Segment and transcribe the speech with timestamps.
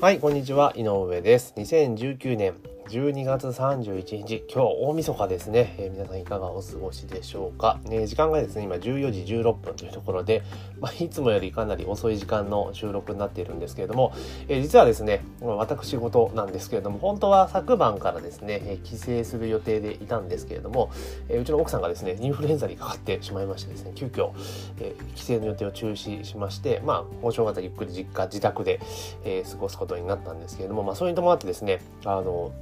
[0.00, 1.54] はい、こんにちは、井上です。
[1.56, 2.54] 2019年
[2.88, 10.42] 12月31日、今日大晦日ですね、えー皆さんいかがお過ごしでしょうか、えー時間がですね、今14時16分というところで、
[10.78, 14.12] まあ、いつもよりかなり遅い時間の収録になっているんですけれども、
[14.48, 20.90] えー実はですね、私事なんですけれども、本当は昨晩からですね、えー帰省する予定でいたんですけれども、
[21.30, 24.32] えーうちの奥さんがですね、インフルエンザにかかってしまいましてですね、急遽、
[24.78, 28.78] えー帰省の予定を中止しまして、まあ、お正月はゆっくり実家、自宅で、
[29.24, 32.52] えー過ごすことになったんですけれども、まあ、それに伴ってですね、あの、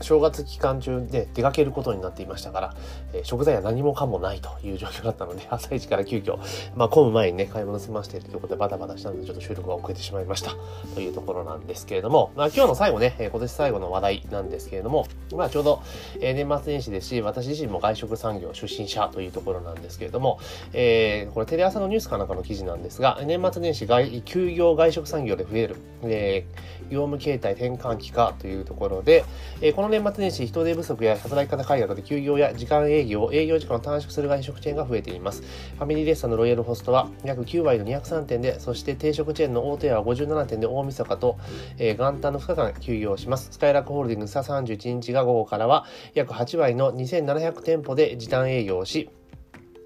[0.00, 2.74] 正月期間中で出かけることになっていましたから、
[3.12, 6.38] えー食材は何もかもないという状況だったので、 朝一から急遽、
[6.76, 10.52] まあ、混む前にね、買い物済ましてるということでバタバタしたので、ちょっと収録が遅れてしまいました。
[10.94, 15.80] というところなんですけれども、まあ、今日の最後ね、えー今年最後の話題なんですけれども、まあ、ちょうど、
[16.20, 20.38] えー年末年始ですし、私自身も外食産業出身者というところなんですけれども、
[20.72, 29.24] えーこれテレ朝のニュースかなんかの記事なんですが、年末年始外、休業外食産業で増える、えー業務形態転換期かというところで、
[29.62, 35.42] えーの年末年始、人手不足や働き方改革で休業や時間営業、営業時間を短縮する外食チェーンが増えています。
[35.76, 41.38] ファミリーレストランのロイヤルホストは約9割の203店で、そして定食チェーンの大手屋は57店で大晦日と、
[41.78, 43.48] えー元旦の2日間休業します。
[43.52, 49.10] スカイラックホールディングスは31日が午後からは約8割の2700店舗で時短営業し、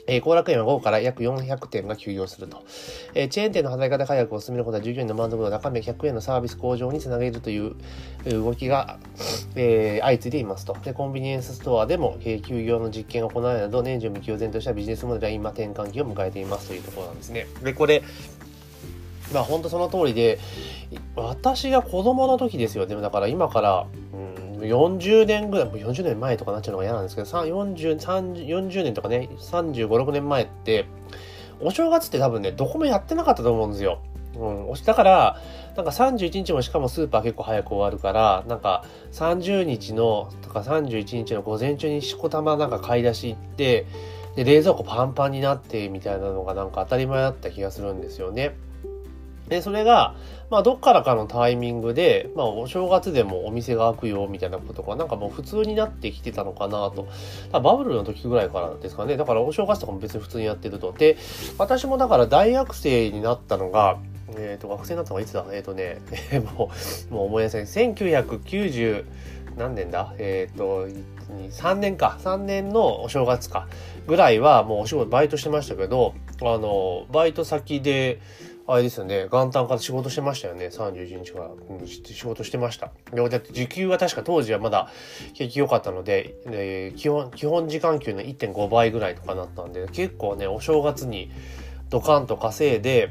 [0.08, 2.64] えー、後楽園は午後から約400店が休業すると。
[3.14, 7.76] えーチェーン店の働き方改革を進めることは従業員の満足度を高め、100円のサービス向上につなげるという
[8.24, 8.98] 動きが、
[9.54, 10.74] えー相次いでいますと。
[10.82, 17.46] で、コンビニエンスストアでも、えー休業の実験が行われるなど、年中無休を前としたビジネスモデルは今転換期を迎えていますというところなんですね。
[17.62, 18.02] で、これ、
[19.32, 20.38] まあ本当その通りで、
[21.16, 22.86] 私が子供の時ですよ。
[22.86, 30.86] でもだから今から、うん、40年ぐらい、も40年前とかなっちゃうのが嫌なんですけど、40、30 40年とかね、35、6年前って、
[31.60, 34.00] お正月って多分ね、どこもやってなかったと思うんですよ。
[34.36, 35.40] うん、だから、
[35.76, 43.86] なんか31日もしかもスーパー結構早く終わるから、なんか30日のとか31日の午前中にしこたまなんか買い出し行って、
[44.36, 48.54] で、冷蔵庫パンパンになってみたいなのがなんか当たり前だった気がするんですよね。
[49.48, 50.14] で、それが、
[50.50, 57.08] まあ、どっからかのタイミングで、まあ、お正月でもお店が開くよ、みたいなことが、なんかもう普通になってきてたのかなと。
[57.52, 59.16] バブルの時ぐらいからですかね。
[59.16, 60.92] だからお正月とかも別に普通にやってると。
[60.92, 61.16] で、
[61.58, 63.98] 私もだから大学生になったのが、
[64.36, 65.44] えっ、と、学生になったのがいつだ？
[65.52, 66.00] えっ、とね、
[66.56, 66.70] も
[67.10, 67.94] う、もう思い出せない。
[67.94, 69.04] 1990、
[69.56, 70.14] 何年だ？
[70.18, 70.86] えっ、と、
[71.50, 72.18] 3年か。
[72.22, 73.68] 3年のお正月か。
[74.06, 78.20] ぐらいはもうお仕事、バイトしてましたけど、あの、バイト先で、
[78.70, 82.92] あれですよね、元旦から仕事してましたよね、31日から、うん、仕事してました。
[83.10, 84.90] で、だって時給は確か当時はまだ
[85.32, 91.30] 景気良かったので、えー基本、基本時間給の1.5倍ぐらいとかなったんで、結構ね、お正月に
[91.88, 93.10] ドカンと稼いで、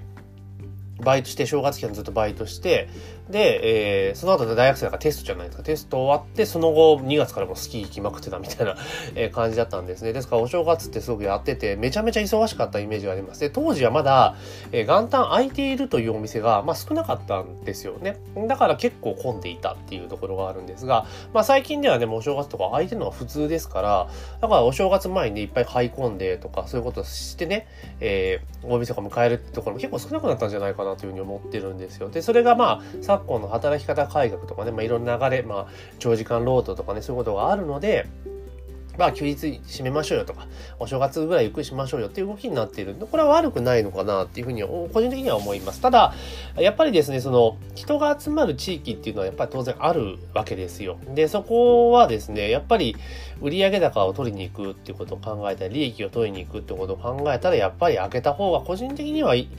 [1.04, 2.88] バイトして、正月期間ずっとバイトして、
[3.30, 5.64] で、えーその後で大学生だかテストじゃないですか。
[5.64, 8.76] テスト終わって、その後2月からもスキー行きまくってたみたいな、
[9.16, 10.14] え感じだったんですね。
[10.14, 13.42] ですからお正月ってすごくやってて、めちゃめちゃ忙しかったイメージがあります。
[13.42, 14.36] で、当時はまだ、
[14.72, 18.18] えー元旦空いているというお店が、まあ、少なかったんですよね。
[18.48, 24.08] だから結構混んでいたっていうところがあるんですが、まあ、最近ではね、もうお正月とか空いてるのが普通ですから、
[24.42, 27.68] だからお正月前にいっぱい買い込んでとか、そういうことしてね、
[28.00, 32.10] えー大晦日迎えるってところも結構少なくなったんじゃないかなというふうに思ってるんですよ。
[32.10, 35.68] で、それがまあ、昨今の働き方改革とかね、まあ、いろんな流れ、まあ、
[36.00, 38.08] 長時間労働とかね、そういうことがあるので、
[38.98, 40.48] まあ、休日締めましょうよとか、
[40.80, 45.82] お正月ぐらいゆっくりしましょうよっていう動きになっているんで、これは悪くないのかなっていうふうに、個人的には思います。
[45.82, 46.16] ただ、
[46.58, 50.98] やっぱりですね、その、人が集まる地域っていうのはやっぱり当然あるわけですよ。
[51.14, 52.96] で、そこはですね、やっぱり
[53.40, 59.50] 売上高を取りに行くっていうことを考えたり、利益を取りに行くってことを考えたら、やっぱり開けた方が個人的にはいい。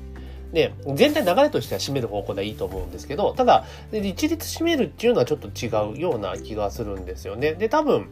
[0.52, 7.54] ね、全体流れとしては締める方向でいいと思うんですけど、ただ、一律締めるっていうのはちょっと違うような気がするんですよね。
[7.54, 8.08] で、多分、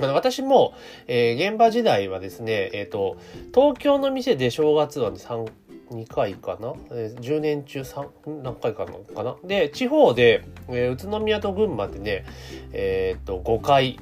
[0.00, 0.74] あの私も、
[1.06, 3.16] えー現場時代はですね、えっ、と、
[3.54, 5.48] 東京の店で正月は3、
[5.90, 9.36] 2回かな、えー ?10 年中3、何回かなかな？
[9.44, 12.24] で、地方で、えー宇都宮と群馬でね、
[12.72, 14.00] えっ、と、5回、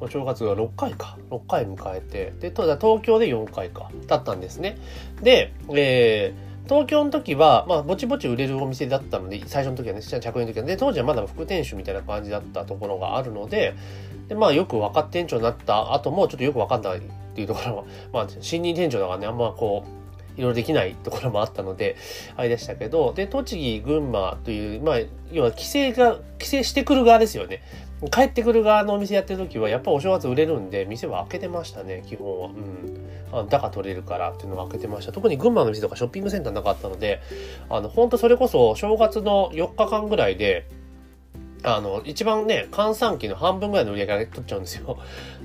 [0.00, 1.18] お正月が6回か。
[1.30, 3.90] 6回迎えて、で、と東京で4回か。
[4.06, 4.78] だったんですね。
[5.20, 10.66] で、えー東京の時は、まあ、ぼちぼち売れるお店だったので、最初の時はね、着用の時は。
[10.66, 13.74] ね、で当時はまだ副店主みたいな感じだったところがあるので、
[14.28, 17.00] で、まあ、よく若店長になった後も、ちょっとよく分かんないっ
[17.34, 19.97] ていうところは、まあ、新任店長だからね、あんまこう、
[20.38, 21.96] いろいろできないところもあったので、
[22.36, 24.96] あれでしたけど、で、栃木、群馬という、まあ、
[25.32, 27.60] 要は規制が、規制してくる側ですよね。
[28.12, 32.46] 帰ってくる側のお店やってる時は、やっぱお正月売れるんで、店は開けてましたね、基本は。
[32.46, 33.08] うん。
[33.30, 35.12] あだから取れるからっていうのが開けてました。
[35.12, 37.20] 特に群馬の店とかショッピングセンターなかったので、
[37.68, 40.66] あの、本当それこそ正月の4日間ぐらいで、
[41.64, 44.98] あの、一番ね、換算期の半分ぐらいの売り上げが取っちゃうんですよ。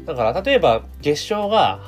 [0.05, 1.79] だから、例えば、月賞が、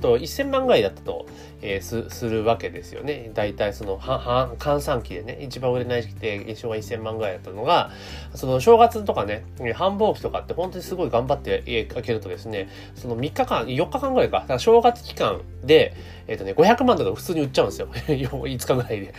[0.00, 1.26] と、1000万ぐらいだったと、
[1.60, 3.30] えー、す、するわけですよね。
[3.34, 7.90] 大体その、は、は、換算期でね、一番売れない時期で月賞が1000万ぐらいだったのが、
[8.34, 9.44] その正月とかね、
[9.74, 15.94] 繁忙期とかって本当にすごい頑張って開けるとですね、その3日間、4日間ぐらいか、正月期間で、
[16.26, 17.88] えっ、ー、とね、500万とか普通に売っちゃうんですよ。
[18.06, 19.14] 5日ぐらいで。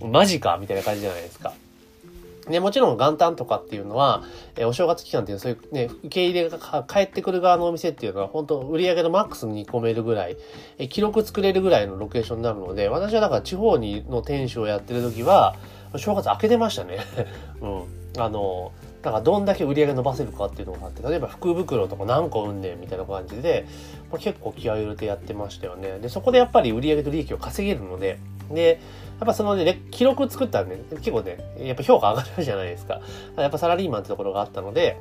[0.00, 1.52] マジかみたいな感じじゃないですか。
[2.48, 4.22] ね、もちろん元旦とかっていうのは、
[4.56, 10.36] えお正月期間っていうそういうね、受け入れが帰ってくる側のお店っていうのは本当売り上げのマックスに込めるぐらい、
[10.78, 15.56] え記録作れるぐらいのロケーションになるので、私はだから地方にの店主をやってる時は、
[15.96, 16.98] 正月開けてましたね。
[17.60, 18.22] うん。
[18.22, 18.72] あの、
[19.06, 23.64] だからどんだけ売り上げ伸ばせるかっていうのがあって、例えば福袋とか何個売んねんみたいな感じで、
[24.10, 26.00] まあ、結構気合を入れてやってましたよね。
[26.00, 28.18] で、そこでやっぱり売り上げと利益を稼げるので、
[28.50, 28.80] で、
[29.20, 33.00] やっぱそのね、記録作ったらね、結構ね、やっぱ評価上がるじゃないですか。
[33.36, 34.98] やっぱサラリーマンってところがあったので、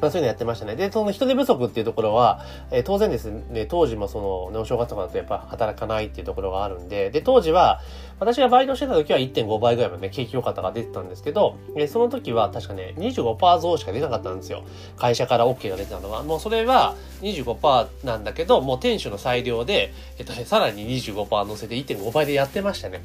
[0.00, 0.76] まあ、そういうのやってましたね。
[0.76, 7.80] で、その人手不足っていうところは、えー、当然ですね、当時もその、ね、お正月とかだとやっぱ働かないっていうところがあるんで、で、当時は、
[8.20, 14.64] 私がバイトしてた時は1.5倍ぐらいまでね、景気良かったが出てたんですけど、えー、その時は確かね、25%増しか出なかったんですよ。
[14.96, 16.22] 会社から OK が出てたのは。
[16.24, 23.02] もうそれは25%なんだけど、もう店主の裁量で、えっと、さらに25%乗せて1.5倍でやってましたね。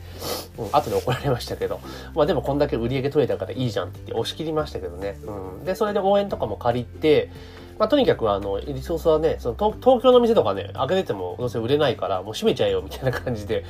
[0.58, 1.80] うん、後で怒られましたけど。
[2.16, 5.20] まあでもこんだけ売り上げ取れたからいいじゃんって言って押し切りましたけどね。
[5.26, 5.66] うん。
[5.66, 7.32] で、それで応援とかも借り行って、
[7.80, 13.66] まあ、とにかくあの、リソースはね、その東東京の店とかね、開けててもどうせ売れないから、もう閉めちゃえよみたいな感じで。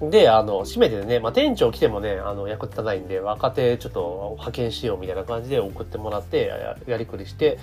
[0.00, 7.58] で、あの、閉めてね、まあ、店長来てもね、あの、役立たないんで、若手ちょっと派遣しようみたいな感じで送ってもらってや、やりくりして、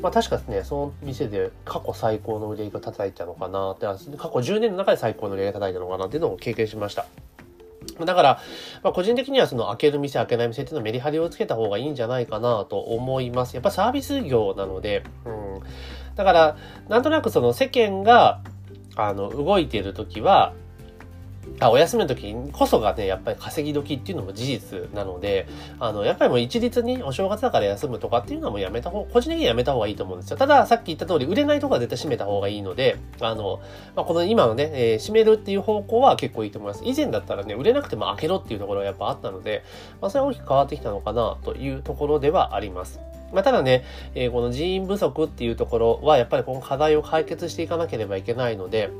[0.00, 7.06] まあ、確かね、その店で過去最高の売り上げを叩いたのかなって、過去10年の中で最高の売り上げを叩いたのかなっていうのを経験しました。
[8.04, 8.40] だから、
[8.82, 13.54] まあ、個人的にはその開ける店開けない店っていうのはメリハリをつけた方がいいんじゃないかなと思います。
[13.54, 15.60] やっぱサービス業なので、うん。
[16.16, 16.56] だから、
[16.88, 18.40] なんとなくその世間が、
[18.96, 20.54] あの、動いているときは、
[21.60, 25.46] あお休みの時こそがね、やっぱり稼ぎ時っていうのも事実なので、
[25.78, 30.36] あの、やっぱりもう一律にお正月だから休むとかっていうのはもうやめた方、個人的にはやめた方がいいと思うんですよ。
[30.36, 33.60] ただ、さっき言った通り、売れないとこは絶対閉めた方がいいので、あの、
[33.94, 36.84] まあ、この今のね、えー、閉めるっていう方向は結構いいと思います。
[36.84, 39.62] 以前だったらね、売れなくても開けろっていうところがやっぱあったので、
[40.00, 43.00] まあ、それは大きく変わってきたのかなというところではあります。
[43.32, 43.84] まあ、ただね、
[44.14, 48.90] えー、この人員不足っていうところは、やっぱりこの課題を解決していかなければいけないので、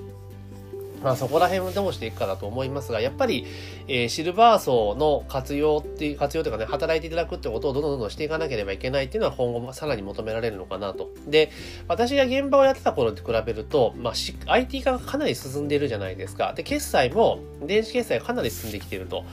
[1.04, 3.46] まあそこら辺をどうしていくかだと思いますが、やっぱり、
[3.88, 11.10] えー、シルバー層の活用っていう、活用というかね、働いていただくってことをどんどんどんどんしていかなければいけないっていうのは今後もさらに求められるのかなと。
[11.28, 11.50] で、
[11.88, 14.14] 私が現場をやってた頃と比べると、まあ、
[14.50, 16.54] IT 化がかなり進んでいるじゃないですか。
[16.54, 19.24] で、決済も、電子決済がかなり進んできていると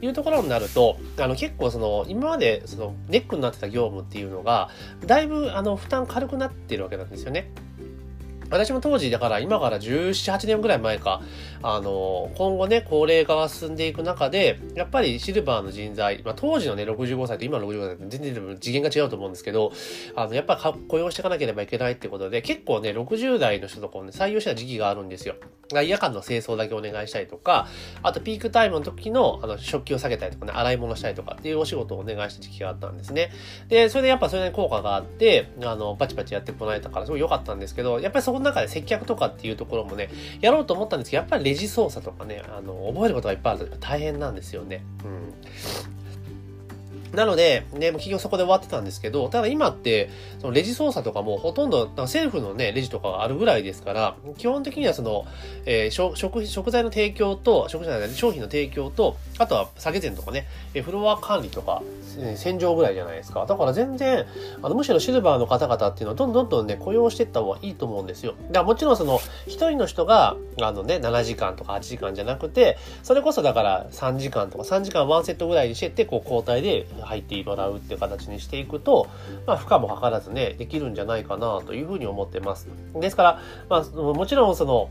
[0.00, 4.70] いうところになると、あの結構その、今までそのネックになってた業務っていうのが、
[5.04, 7.50] だいぶあの負担軽くなってるわけなんですよね。
[8.50, 11.22] 私も当時、だから今から17、8年ぐらい前か、
[11.62, 19.72] あの、今後ね、高齢化が進んでいく中で、やっぱりシルバーの人材、まあ当時のね、65歳と今の65歳って全然次元が違うと思うんですけど、
[20.14, 25.34] あの、やっぱり雇用していかなければいけないってことで、結構ね、60代の人とかをね、採用した時期があるんですよ。
[25.72, 27.68] 夜間の清掃だけお願いしたりとか、
[28.02, 33.30] あとピークタイムの時の、あの、食器を下げたりとかね、洗い物したりとかっていうお仕事をお願いした時期があったんですね。
[33.68, 44.84] で、それでやっぱそれで効果があって、あの、バチバチやってこられたからすごい良かったんですけど、やっぱりそこの中で接客とかっていうところもね、やろうと思ったんですけど、やっぱりレジ操作とかね、あの、覚えることがいっぱいあると大変なんですよね。
[45.04, 45.34] うん。
[47.12, 50.10] なので、ね、もう企業そこで終わってたんですけど、ただ今って、
[50.40, 55.26] そのレジ操作とかもほとんど、セルフのね、レジとかがあるぐらいですから、基本的にはその、
[55.66, 61.82] えー、食、食材の提供と、食材の商品の提供と、あとは下げ膳とかね、えフロア管理とか、
[62.36, 63.46] 洗浄ぐらいじゃないですか。
[63.46, 64.26] だから全然、
[64.62, 68.34] あの、むしろシルバーの方々っていうのはどんどんどんね、雇用していった方がいいと思うんですよ。
[68.48, 79.08] だからもちろんその、一人の人が、あのね、7時間とか8時間じゃなくて、それこそだから3時間とか3時間ワンセットぐらいにしてって、こう交代で入ってもらうっていう形にしていくと、
[79.46, 82.68] まあ、負荷もかからずね、できるんじゃないかなというふうに思ってます。
[82.94, 84.90] ですから、まあ、もちろんその、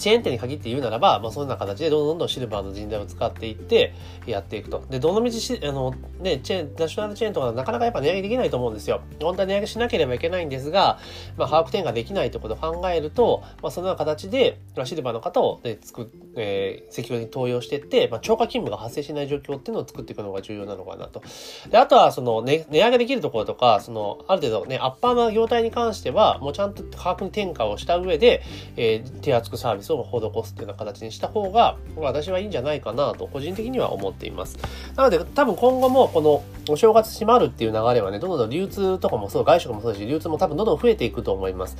[0.00, 3.92] チェーン店に限って言うならば、まあ、そんな形でどんどんどんシルバーの人材を使っていって
[4.26, 4.84] やっていくと。
[4.88, 9.02] で、どのみちし、あの、ね、チェーン、ナショナルチェーンとかなかなかやっぱ値上げできないと思うんですよ。
[9.20, 10.98] 本当は値上げしなければいけないんですが、
[11.36, 21.22] まあ、把握転ができないということを考えると、まあ、そのような形で、まあシルバーの方を、ね、つく、えー、積極的に登用していって、まあ、超過勤務が発生しない状況っていうのを作っていくのが重要なのかなと。
[21.70, 28.42] で、あとは、その、ね、値上げできるところとか、その、ある程度ね、アッパーな業態に関しては、もうちゃんと価格に転嫁をした上で、
[28.76, 34.58] えー、手厚くサービスを施すっていうような形にした方が、私はいいんじゃないかなと、個人的には思っています。
[34.96, 41.76] なので、多分今後も、この、お正月閉まるっていう流れはね、どんどん流通とかもそう、外食もそうだし、流通も多分どんどん増えていくと思います。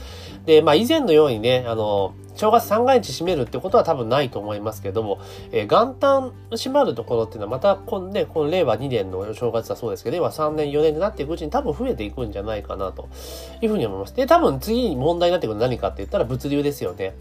[0.46, 5.20] で、まあ以前のようにね、あの、正月三が日閉めるってことは多分ないと思いますけども、
[5.52, 13.08] えー、元旦閉まるところっていうのはまたこのね、この令和2年の正月はそうですけど、令和3年4年になっていくうちに多分増えていくんじゃないかなと
[13.60, 14.14] いうふうに思います。
[14.14, 17.14] で、多分次に問題になってくるのは何かって言ったら物流ですよね。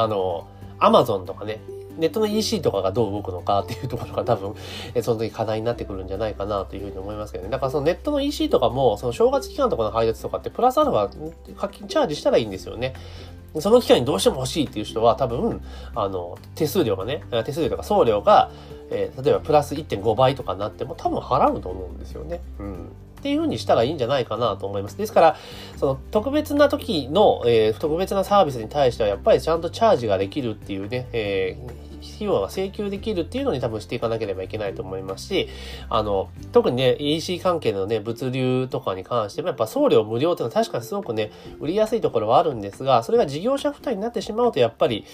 [0.00, 1.60] あの、アマゾンとかね、
[1.98, 4.54] ネットの EC とかがどう動くのかっていうところが多分、
[4.94, 7.50] えその時課題になってくるんじゃないかなというふうに思いますけどね。
[7.50, 12.94] だからそのネットの EC とかも、その正月期間とかの配達とかってプラスアルファ課金チャージしたらいいんですよね。
[13.60, 15.60] その期間にどうしても欲しいっていう人は多分、
[15.94, 18.50] あの、手数料がね、手数料とか送料が、
[18.90, 22.40] えー、例えばプラス1.5倍とかになっても多分払うと思うんですよね。
[22.58, 22.92] うん。
[23.22, 24.98] っていうふうにしたらいいんじゃないかなと思います。
[24.98, 25.36] ですから、
[25.76, 35.48] その特別な時の、えー、特別なサービスに対してはやっぱりちゃんとチャージができるっていうね、えー費用が請求できるっていうのに多分していかなければいけないと思いますし、
[35.88, 41.30] あの、特にね、EC 関係のね、物流とかに関しても、やっぱ送料無料っていうのは確かにすごくね、
[41.60, 45.04] 売りやすいところはあるんですが、それが事業者負担になってしまうと、やっぱり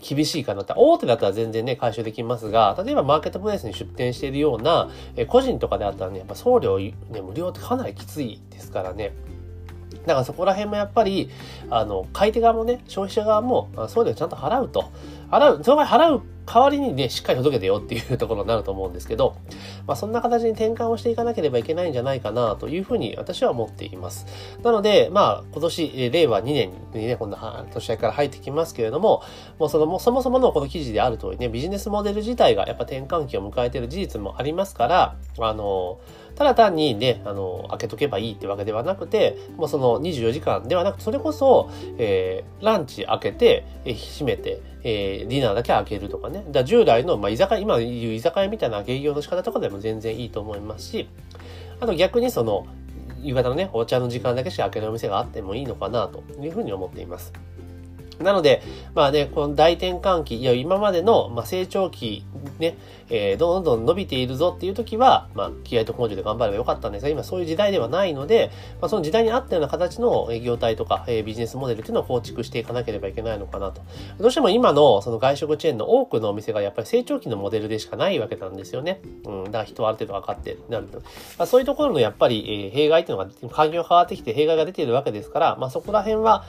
[0.00, 9.12] 厳しいかなって、大手だったら全然ね、回収できますが、例えばマーケットプレイスに出店しているような、え個人とかであったらね、やっぱ送料、ね、無料ってかなりきついですからね。
[10.06, 11.30] だからそこら辺もやっぱり、
[11.70, 14.90] あの、買い手側もね、消費者側も、送料ちゃんと払うと。
[15.32, 19.36] 払う、その場合払う代わりにね、しっかり届けてよっていうところになると思うんですけど、
[19.86, 24.26] まあそんな形に転換をしていかなければいけないんじゃないかなというふうに私は思っています。
[24.62, 29.22] なので、まあ今年、令和2年にね、こんな年明けから入ってきますけれども、
[29.58, 36.00] もうその、もそもそものこの記事である通りね、ビジネスモデル自体がやっぱ転換期を迎えている事実もありますから、あの、
[36.34, 46.44] ただ単にね、あの、開けとけばいいってわけではなくて、もうその24時間ではなくて、それこそ、えー、ランチ開けて、えー、閉めて、えー、ディナーだけ開けるとかね。
[46.50, 51.08] だ従来の、まあ、居酒屋、今言う居酒屋みたいな営業の仕方とかでも全然いいと思いますし、
[51.80, 52.66] あと逆にその、
[53.22, 57.32] 夕方のね、お茶の時間だけしか開けるお店があってもいいのかなというふうに思っています。
[58.20, 58.62] なので、
[58.94, 62.24] まあね、この大転換期、いや、今までの、まあ、成長期、
[62.62, 62.78] ね、
[63.10, 68.50] えー、どんどん伸びているぞっていう時は、まあ、気合と根性で頑張ればよかったんですが、今そういう時代ではないので、
[68.80, 73.82] まあ、その時代に合ったような形の業態とか、えー、ビジネスモデルっていうのを構築していかなければいけないのかなと。
[74.18, 79.00] どうしても今のその外食チェーンの多くのお店がやっぱり成長期のモデルでしかないわけなんですよね。
[79.24, 80.98] うん、だから人はある程度分かってなると。
[80.98, 86.44] まあ、そういうところのやっぱり、えー、弊害っていうのが、環境が変わってきて弊害が出ているわけですから、まあ、そこら辺は、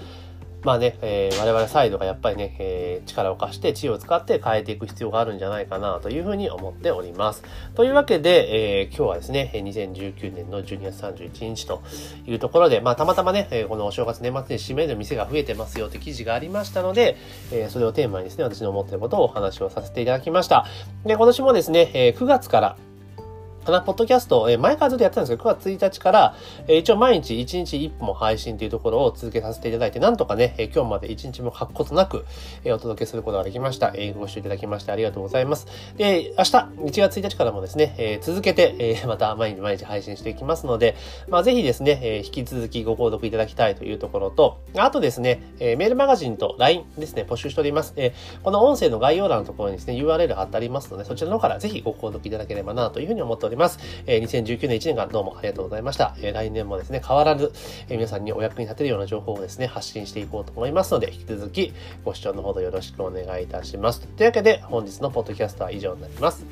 [0.64, 7.44] まあね、えー、我々サイドがやっぱりね、えー、力を貸して知恵を使って変えていく必要があるんじゃないかなというふうに思っております。
[7.76, 11.84] というわけで、えー、今日はですね、2019年の12月31日と
[12.26, 17.18] いうところで、まあたまたまね、このお正月年末に閉める店が増えてますよって記事がありましたので、
[17.52, 20.66] え、それをテーマにですね、私の思っていることをお話をさせていただきました。
[21.06, 22.78] で、今年もですね、え、9月から
[23.66, 26.36] このポッドキャスト、えー、前からずっとやってたんですけど、9月1日から、
[26.68, 32.26] えー、一応毎日1日1本配信というところを続けさせていただいて、なんとかね、えー、今日まで1日も書くことなく、
[32.66, 33.94] えー、お届けすることができました。
[33.96, 35.68] えー、ご視聴いただきましてありがとうございます。
[35.96, 40.98] で、明日、1月1日からもですね、えー、続けて、えー、 また毎日毎日配信していきますので、
[41.30, 47.94] まあ、ぜひですね、えー、引き続きご購読いただきたいというところと、あとですね、えー、メールマガジンと LINE ですね、募集しております。
[47.96, 53.80] えー、この音声の概要欄のところにですね、URL 貼ってありますので、そちらの方からぜひご購読いただければなというふうに思っておりますります。
[54.06, 56.16] えー2019年1年間どうもありがとうございました。
[56.20, 57.52] えー、来年もですね、変わらず、
[57.88, 64.02] えー、皆さんにお役に立てるような情報をですね、発信していこうと思いますので、引き続きご視聴のほどよろしくお願いいたします。
[64.02, 66.46] というわけで、本日のポッドキャストは以上になります。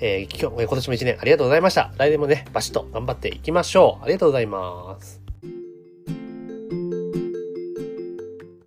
[0.00, 1.92] えー、今日、今年も1年ありがとうございました。
[1.96, 4.04] 来年もね、バシッと頑張っていきましょう。
[4.04, 5.21] ありがとうございます。